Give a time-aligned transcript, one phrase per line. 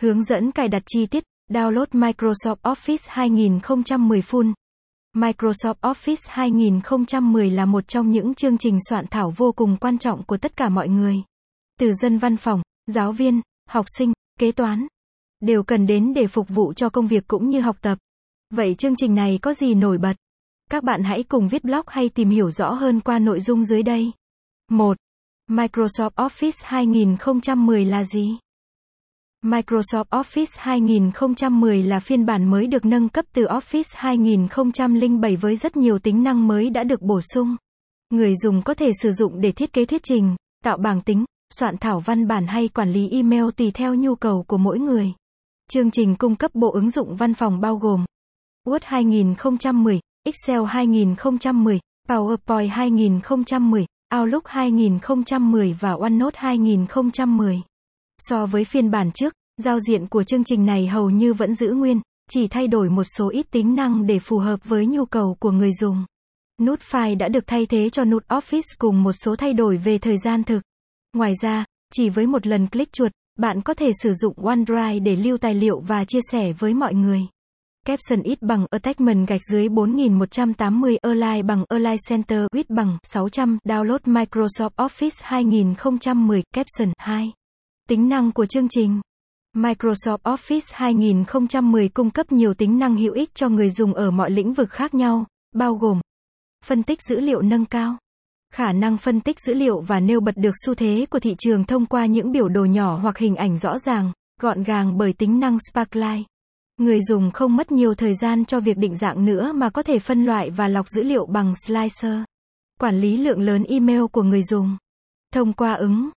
[0.00, 4.52] Hướng dẫn cài đặt chi tiết, download Microsoft Office 2010 Full.
[5.16, 10.22] Microsoft Office 2010 là một trong những chương trình soạn thảo vô cùng quan trọng
[10.24, 11.22] của tất cả mọi người.
[11.80, 14.86] Từ dân văn phòng, giáo viên, học sinh, kế toán,
[15.40, 17.98] đều cần đến để phục vụ cho công việc cũng như học tập.
[18.50, 20.16] Vậy chương trình này có gì nổi bật?
[20.70, 23.82] Các bạn hãy cùng viết blog hay tìm hiểu rõ hơn qua nội dung dưới
[23.82, 24.12] đây.
[24.70, 24.96] 1.
[25.50, 28.38] Microsoft Office 2010 là gì?
[29.44, 35.76] Microsoft Office 2010 là phiên bản mới được nâng cấp từ Office 2007 với rất
[35.76, 37.56] nhiều tính năng mới đã được bổ sung.
[38.10, 41.76] Người dùng có thể sử dụng để thiết kế thuyết trình, tạo bảng tính, soạn
[41.78, 45.12] thảo văn bản hay quản lý email tùy theo nhu cầu của mỗi người.
[45.70, 48.04] Chương trình cung cấp bộ ứng dụng văn phòng bao gồm
[48.66, 53.86] Word 2010, Excel 2010, PowerPoint 2010,
[54.18, 57.62] Outlook 2010 và OneNote 2010.
[58.20, 59.34] So với phiên bản trước,
[59.64, 63.04] giao diện của chương trình này hầu như vẫn giữ nguyên, chỉ thay đổi một
[63.04, 66.04] số ít tính năng để phù hợp với nhu cầu của người dùng.
[66.60, 69.98] Nút file đã được thay thế cho nút Office cùng một số thay đổi về
[69.98, 70.62] thời gian thực.
[71.16, 75.16] Ngoài ra, chỉ với một lần click chuột, bạn có thể sử dụng OneDrive để
[75.16, 77.20] lưu tài liệu và chia sẻ với mọi người.
[77.86, 83.98] Caption ít bằng Attachment gạch dưới 4180 Align bằng Align Center Width bằng 600 Download
[84.04, 87.32] Microsoft Office 2010 Caption 2
[87.90, 89.00] Tính năng của chương trình
[89.56, 94.30] Microsoft Office 2010 cung cấp nhiều tính năng hữu ích cho người dùng ở mọi
[94.30, 96.00] lĩnh vực khác nhau, bao gồm
[96.64, 97.98] phân tích dữ liệu nâng cao,
[98.52, 101.64] khả năng phân tích dữ liệu và nêu bật được xu thế của thị trường
[101.64, 105.40] thông qua những biểu đồ nhỏ hoặc hình ảnh rõ ràng, gọn gàng bởi tính
[105.40, 106.26] năng Sparklight.
[106.76, 109.98] Người dùng không mất nhiều thời gian cho việc định dạng nữa mà có thể
[109.98, 112.22] phân loại và lọc dữ liệu bằng slicer.
[112.80, 114.76] Quản lý lượng lớn email của người dùng.
[115.32, 116.10] Thông qua ứng